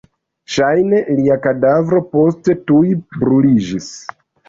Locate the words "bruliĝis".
3.15-3.97